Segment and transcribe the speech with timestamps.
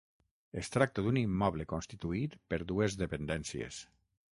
[0.61, 3.81] Es tracta d’un immoble constituït per dues dependències.